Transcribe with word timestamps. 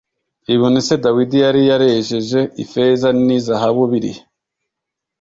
ibintu 0.53 0.79
se 0.87 0.93
dawidi 1.05 1.37
yari 1.45 1.61
yarejeje 1.69 2.39
ifeza 2.63 3.07
ni 3.25 3.37
zahabu 3.45 3.83
birihe 3.91 4.21